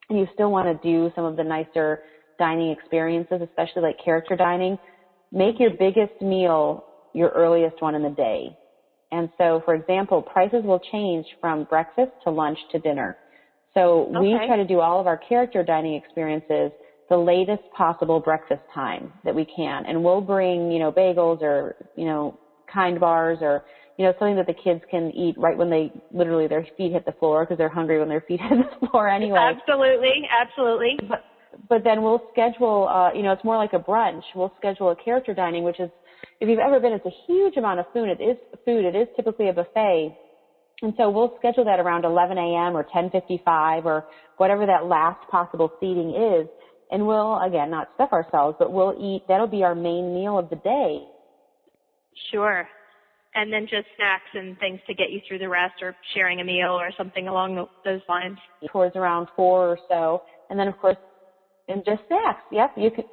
[0.09, 2.01] and you still want to do some of the nicer
[2.39, 4.77] dining experiences, especially like character dining,
[5.33, 8.51] make your biggest meal your earliest one in the day.
[9.13, 13.17] And so, for example, prices will change from breakfast to lunch to dinner.
[13.75, 14.19] So okay.
[14.19, 16.73] we try to do all of our character dining experiences
[17.09, 19.85] the latest possible breakfast time that we can.
[19.87, 22.39] And we'll bring, you know, bagels or, you know,
[22.73, 23.65] kind bars or
[23.97, 27.07] you know, something that the kids can eat right when they literally their feet hit
[27.07, 29.39] the floor because they're hungry when their feet hit the floor anyway.
[29.39, 30.99] Absolutely, absolutely.
[31.09, 31.25] But
[31.69, 34.23] but then we'll schedule, uh, you know, it's more like a brunch.
[34.35, 35.91] We'll schedule a character dining, which is,
[36.41, 38.09] if you've ever been, it's a huge amount of food.
[38.09, 38.85] It is food.
[38.85, 40.17] It is typically a buffet.
[40.83, 42.77] And so we'll schedule that around 11 a.m.
[42.77, 46.47] or 10:55 or whatever that last possible seating is,
[46.91, 49.23] and we'll again not stuff ourselves, but we'll eat.
[49.27, 51.07] That'll be our main meal of the day.
[52.31, 52.69] Sure
[53.37, 56.45] and then just snacks and things to get you through the rest or sharing a
[56.45, 58.39] meal or something along those lines.
[58.73, 60.23] Towards around four or so.
[60.49, 60.97] And then of course,
[61.69, 62.43] and just snacks.
[62.51, 63.05] Yep, you can,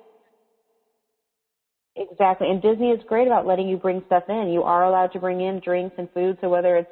[1.95, 2.49] Exactly.
[2.49, 4.49] And Disney is great about letting you bring stuff in.
[4.49, 6.37] You are allowed to bring in drinks and food.
[6.41, 6.91] So whether it's,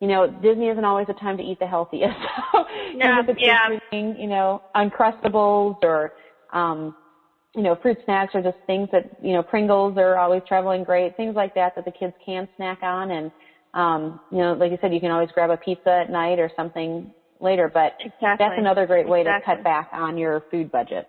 [0.00, 2.16] you know, Disney isn't always the time to eat the healthiest.
[2.54, 6.10] So yeah, you know, Uncrustables or,
[6.52, 6.94] um,
[7.54, 11.16] you know, fruit snacks or just things that, you know, Pringles are always traveling great,
[11.16, 13.10] things like that that the kids can snack on.
[13.10, 13.30] And,
[13.74, 16.50] um, you know, like you said, you can always grab a pizza at night or
[16.56, 18.36] something later, but exactly.
[18.38, 19.52] that's another great way exactly.
[19.52, 21.06] to cut back on your food budget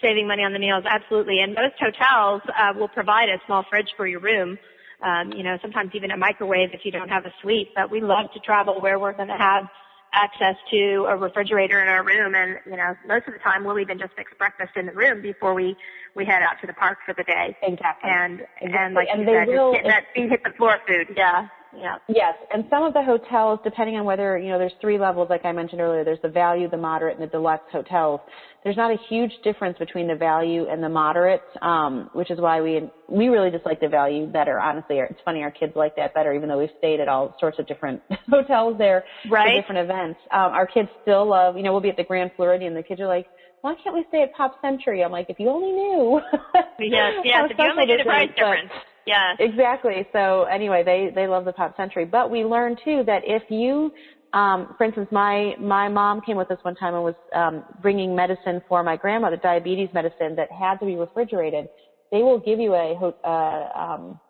[0.00, 1.40] saving money on the meals, absolutely.
[1.40, 4.58] And most hotels uh, will provide a small fridge for your room.
[5.02, 7.68] Um, you know, sometimes even a microwave if you don't have a suite.
[7.74, 9.64] But we love to travel where we're going to have
[10.12, 13.78] access to a refrigerator in our room, and you know, most of the time we'll
[13.78, 15.76] even just fix breakfast in the room before we
[16.14, 17.56] we head out to the park for the day.
[17.62, 18.10] Exactly.
[18.10, 18.72] And exactly.
[18.74, 21.14] and like and you they said, will, just that feet hit the floor food.
[21.16, 21.46] Yeah.
[21.76, 21.96] Yeah.
[22.08, 25.44] Yes, and some of the hotels, depending on whether, you know, there's three levels, like
[25.44, 28.20] I mentioned earlier, there's the value, the moderate, and the deluxe hotels.
[28.64, 32.60] There's not a huge difference between the value and the moderate, um, which is why
[32.60, 34.98] we, we really just like the value better, honestly.
[34.98, 37.66] It's funny, our kids like that better, even though we've stayed at all sorts of
[37.66, 39.48] different hotels there right.
[39.48, 40.20] for different events.
[40.32, 43.00] Um, our kids still love, you know, we'll be at the Grand Floridian, the kids
[43.00, 43.26] are like,
[43.62, 45.04] why can't we stay at Pop Century?
[45.04, 46.20] I'm like, if you only knew.
[46.78, 48.70] yes, yes, if you only knew the price difference.
[49.06, 49.34] Yeah.
[49.38, 50.06] Exactly.
[50.12, 53.90] So anyway, they they love the Pop Century, but we learned too that if you
[54.32, 58.14] um, for instance, my my mom came with us one time and was um, bringing
[58.14, 61.68] medicine for my grandmother, diabetes medicine that had to be refrigerated.
[62.12, 64.20] They will give you a uh, um,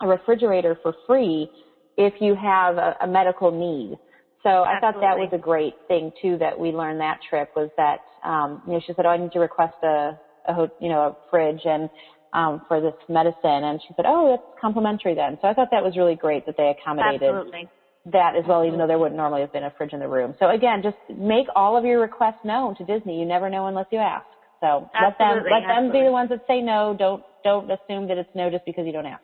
[0.00, 1.48] a refrigerator for free
[1.96, 3.98] if you have a, a medical need.
[4.42, 4.80] So I Absolutely.
[4.80, 8.62] thought that was a great thing too that we learned that trip was that um,
[8.66, 11.62] you know she said, "Oh, I need to request a, a you know a fridge,"
[11.64, 11.90] and
[12.34, 13.64] um, for this medicine.
[13.64, 15.38] And she said, oh, that's complimentary then.
[15.40, 17.68] So I thought that was really great that they accommodated Absolutely.
[18.12, 20.34] that as well, even though there wouldn't normally have been a fridge in the room.
[20.38, 23.18] So again, just make all of your requests known to Disney.
[23.18, 24.26] You never know unless you ask.
[24.60, 26.96] So let them, let them be the ones that say no.
[26.98, 29.22] Don't, don't assume that it's no just because you don't ask.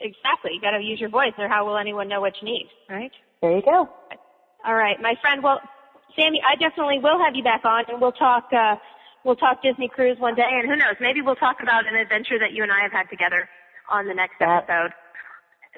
[0.00, 0.52] Exactly.
[0.54, 3.12] You got to use your voice or how will anyone know what you need, right?
[3.42, 3.88] There you go.
[4.64, 5.42] All right, my friend.
[5.42, 5.60] Well,
[6.14, 8.76] Sammy, I definitely will have you back on and we'll talk, uh,
[9.24, 12.38] we'll talk Disney cruise one day, and who knows, maybe we'll talk about an adventure
[12.38, 13.48] that you and I have had together
[13.90, 14.92] on the next that, episode.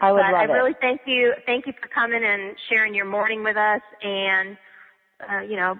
[0.00, 0.52] I would but love I it.
[0.52, 4.56] really thank you, thank you for coming and sharing your morning with us, and
[5.28, 5.76] uh, you know,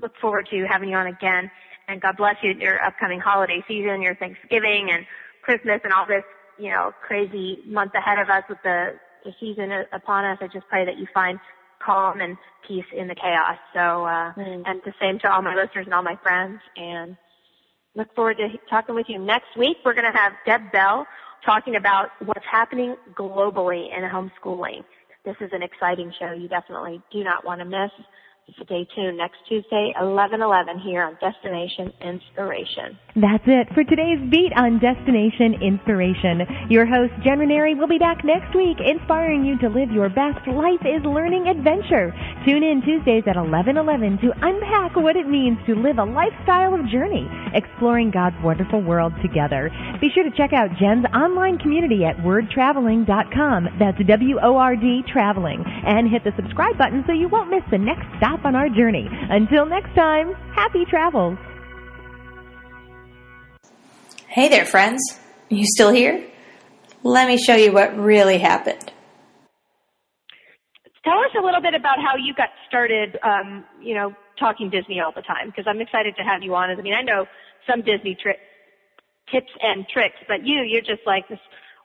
[0.00, 1.50] look forward to having you on again.
[1.88, 5.04] And God bless you in your upcoming holiday season, your Thanksgiving and
[5.42, 6.22] Christmas, and all this,
[6.58, 8.94] you know, crazy month ahead of us with the,
[9.24, 10.38] the season upon us.
[10.40, 11.38] I just pray that you find
[11.84, 13.58] calm and peace in the chaos.
[13.74, 14.62] So, uh, mm.
[14.66, 16.60] and the same to all my listeners and all my friends.
[16.76, 17.16] And
[17.94, 19.78] look forward to talking with you next week.
[19.84, 21.06] We're going to have Deb Bell
[21.44, 24.84] talking about what's happening globally in homeschooling.
[25.24, 27.90] This is an exciting show you definitely do not want to miss.
[28.50, 32.98] Stay tuned next Tuesday, 11:11 here on Destination Inspiration.
[33.14, 36.46] That's it for today's beat on Destination Inspiration.
[36.68, 40.46] Your host Jen Ranieri will be back next week, inspiring you to live your best
[40.48, 42.12] life is learning adventure.
[42.44, 46.86] Tune in Tuesdays at 11:11 to unpack what it means to live a lifestyle of
[46.86, 49.70] journey, exploring God's wonderful world together.
[50.00, 53.68] Be sure to check out Jen's online community at wordtraveling.com.
[53.78, 58.41] That's W-O-R-D traveling, and hit the subscribe button so you won't miss the next stop
[58.44, 59.08] on our journey.
[59.30, 61.38] Until next time, happy travels.
[64.28, 65.02] Hey there, friends.
[65.48, 66.26] You still here?
[67.02, 68.92] Let me show you what really happened.
[71.04, 75.00] Tell us a little bit about how you got started, um, you know, talking Disney
[75.00, 76.70] all the time, because I'm excited to have you on.
[76.70, 77.26] I mean, I know
[77.68, 78.38] some Disney tri-
[79.30, 81.40] tips and tricks, but you, you're just like this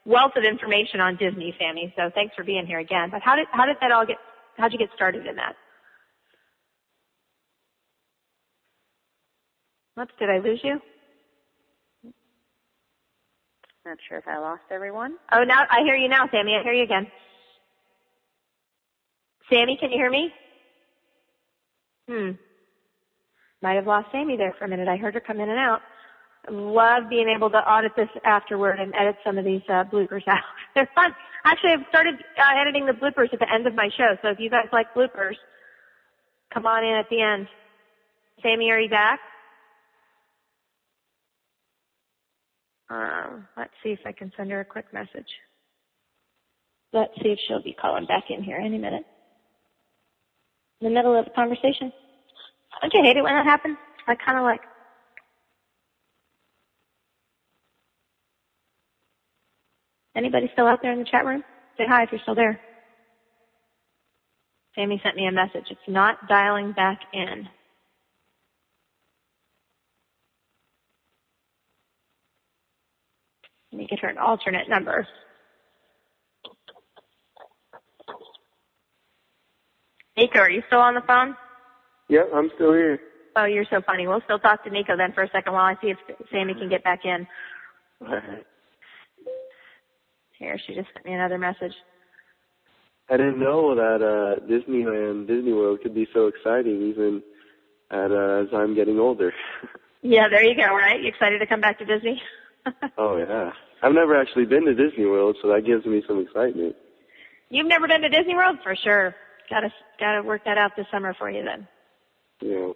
[0.05, 1.93] wealth of information on Disney, Sammy.
[1.97, 3.09] So thanks for being here again.
[3.11, 4.17] But how did how did that all get?
[4.57, 5.55] How'd you get started in that?
[9.97, 10.79] Whoops, did I lose you?
[13.83, 15.15] Not sure if I lost everyone.
[15.33, 16.53] Oh, now I hear you now, Sammy.
[16.53, 17.07] I hear you again.
[19.51, 20.29] Sammy, can you hear me?
[22.07, 22.31] Hmm.
[23.63, 24.87] Might have lost Sammy there for a minute.
[24.87, 25.79] I heard her come in and out.
[26.51, 30.43] Love being able to audit this afterward and edit some of these uh, bloopers out.
[30.75, 31.11] They're fun.
[31.43, 34.15] Actually, I've started uh, editing the bloopers at the end of my show.
[34.21, 35.35] So if you guys like bloopers,
[36.53, 37.47] come on in at the end.
[38.43, 39.19] Sammy, are you back?
[42.89, 45.27] Um, let's see if I can send her a quick message.
[46.93, 49.03] Let's see if she'll be calling back in here any minute.
[50.81, 51.91] In the middle of the conversation.
[52.81, 53.77] Don't you hate it when that happens?
[54.07, 54.61] I kind of like.
[60.15, 61.43] Anybody still out there in the chat room?
[61.77, 62.59] Say hi if you're still there.
[64.75, 65.65] Sammy sent me a message.
[65.69, 67.47] It's not dialing back in.
[73.85, 75.07] Get her an alternate number.
[80.17, 81.35] Niko, are you still on the phone?
[82.09, 82.99] Yep, I'm still here.
[83.35, 84.07] Oh, you're so funny.
[84.07, 85.97] We'll still talk to Niko then for a second while I see if
[86.31, 87.27] Sammy can get back in.
[88.01, 88.45] Right.
[90.39, 91.73] Here, she just sent me another message.
[93.09, 97.23] I didn't know that uh Disneyland, Disney World could be so exciting even
[97.89, 99.33] at uh, as I'm getting older.
[100.03, 101.01] Yeah, there you go, right?
[101.01, 102.21] You excited to come back to Disney?
[102.97, 103.51] oh yeah.
[103.83, 106.75] I've never actually been to Disney World, so that gives me some excitement.
[107.49, 108.57] You've never been to Disney World?
[108.63, 109.15] For sure.
[109.49, 111.67] Gotta, gotta work that out this summer for you then.
[112.41, 112.71] Yeah.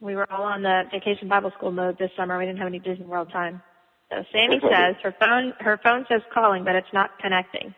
[0.00, 2.38] We were all on the vacation Bible school mode this summer.
[2.38, 3.62] We didn't have any Disney World time.
[4.10, 7.74] So Sammy says her phone, her phone says calling, but it's not connecting.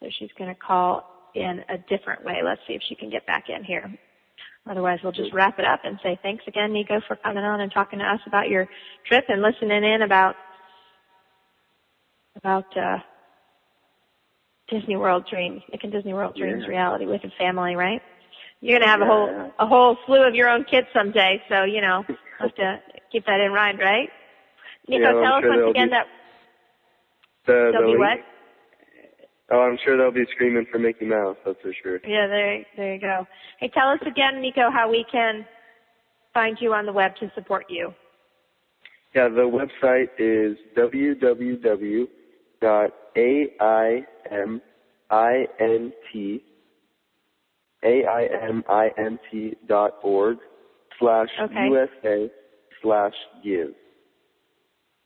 [0.00, 1.04] So she's going to call
[1.34, 2.40] in a different way.
[2.44, 3.92] Let's see if she can get back in here.
[4.68, 7.72] Otherwise, we'll just wrap it up and say thanks again, Niko, for coming on and
[7.72, 8.68] talking to us about your
[9.06, 10.36] trip and listening in about
[12.36, 12.98] about uh,
[14.68, 16.68] Disney World dreams, making Disney World dreams Yeah.
[16.68, 18.02] reality with a family, right?
[18.60, 21.80] You're gonna have a whole a whole slew of your own kids someday, so you
[21.80, 22.04] know
[22.38, 22.80] have to
[23.10, 24.10] keep that in mind, right?
[24.88, 26.06] Niko, Yeah, tell us once again be- that
[27.46, 28.18] The, they'll the be what?
[29.52, 31.36] Oh, I'm sure they'll be screaming for Mickey Mouse.
[31.44, 31.98] That's for sure.
[32.06, 33.26] Yeah, there, there you go.
[33.58, 35.44] Hey, tell us again, Niko, how we can
[36.32, 37.92] find you on the web to support you.
[39.14, 42.08] Yeah, the website is www.aimint
[47.82, 50.38] A-I-M-I-N-T dot org
[50.98, 51.28] slash.
[51.50, 52.30] USA
[52.82, 53.70] slash give.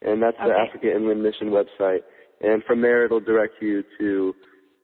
[0.02, 0.60] And that's the Okay.
[0.68, 2.02] Africa Inland Mission website.
[2.40, 4.34] And from there it'll direct you to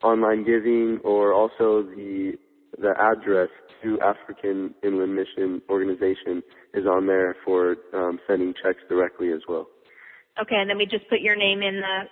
[0.03, 2.35] online giving or also the
[2.79, 3.49] the address
[3.83, 6.43] to African Inland Mission Organization
[6.75, 9.67] is on there for um, sending checks directly as well.
[10.41, 12.03] Okay, and then we just put your name in the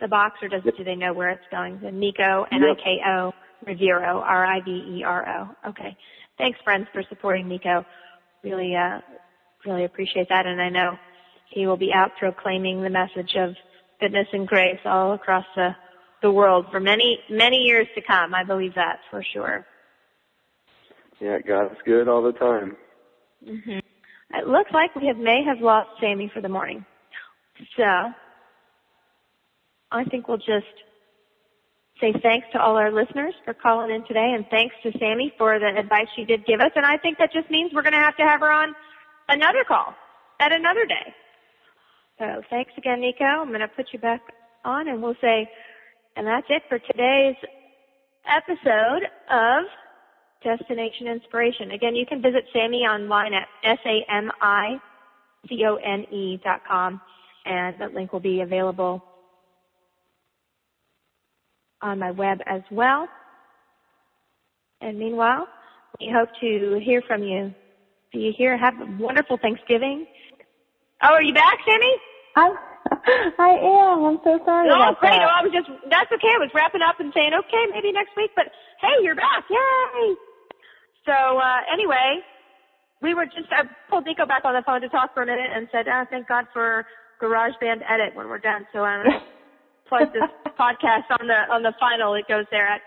[0.00, 1.78] the box, or does do they know where it's going?
[1.80, 3.32] The Niko N I K O
[3.66, 5.70] Rivero R I V E R O.
[5.70, 5.96] Okay,
[6.38, 7.84] thanks, friends, for supporting Niko.
[8.42, 9.00] Really, uh,
[9.64, 10.98] really appreciate that, and I know
[11.50, 13.54] he will be out proclaiming the message of
[14.02, 15.70] goodness and grace all across the
[16.22, 18.34] the world for many many years to come.
[18.34, 19.64] I believe that for sure.
[21.20, 22.76] Yeah, God's good all the time.
[23.44, 23.78] hmm
[24.34, 26.84] It looks like we have may have lost Sammy for the morning.
[27.76, 27.84] So
[29.92, 30.74] I think we'll just
[32.00, 35.58] say thanks to all our listeners for calling in today and thanks to Sammy for
[35.60, 36.72] the advice she did give us.
[36.74, 38.74] And I think that just means we're going to have to have her on
[39.28, 39.94] another call
[40.40, 41.14] at another day.
[42.22, 43.24] So thanks again, Niko.
[43.24, 44.20] I'm going to put you back
[44.64, 45.50] on and we'll say,
[46.14, 47.34] and that's it for today's
[48.28, 49.64] episode of
[50.44, 51.72] Destination Inspiration.
[51.72, 54.00] Again, you can visit Sammy online at S-A-M-I-C-O-N-E
[56.44, 57.00] dot com,
[57.44, 59.02] and that link will be available
[61.80, 63.08] on my web as well.
[64.80, 65.48] And meanwhile,
[65.98, 67.52] we hope to hear from you.
[68.12, 68.56] You here.
[68.56, 70.06] Have a wonderful Thanksgiving.
[71.02, 71.96] Oh, are you back, Sammy?
[72.36, 72.52] I'm,
[73.38, 74.04] I am.
[74.04, 75.10] I'm so sorry Oh, about great.
[75.10, 75.22] that.
[75.28, 76.32] Oh, I was just, that's okay.
[76.34, 78.46] I was wrapping up and saying, okay, maybe next week, but
[78.80, 79.44] hey, you're back.
[79.50, 80.14] Yay.
[81.06, 82.20] So, uh, anyway,
[83.02, 85.50] we were just, I pulled Niko back on the phone to talk for a minute
[85.54, 86.84] and said, oh, thank God for
[87.20, 88.66] GarageBand edit when we're done.
[88.72, 89.26] So I'm going to
[89.88, 90.28] plug this
[90.58, 92.14] podcast on the, on the final.
[92.14, 92.80] It goes there at,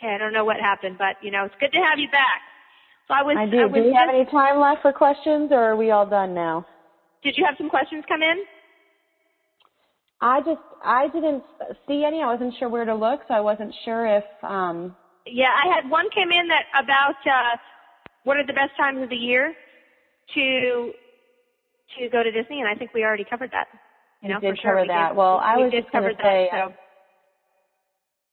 [0.00, 2.40] hey, I don't know what happened, but you know, it's good to have you back.
[3.08, 3.66] So I was, I do.
[3.66, 6.66] was Do we have any time left for questions, or are we all done now?
[7.22, 8.38] did you have some questions come in?
[10.20, 11.42] I just I didn't
[11.88, 12.22] see any.
[12.22, 14.94] I wasn't sure where to look, so I wasn't sure if um
[15.26, 17.56] Yeah, I had one came in that about uh
[18.24, 19.54] what are the best times of the year
[20.34, 20.92] to
[21.98, 23.66] to go to Disney, and I think we already covered that.
[24.22, 25.08] You know, did for sure cover we that.
[25.10, 25.16] did.
[25.16, 26.68] Well, I we was just going to say that.
[26.68, 26.74] So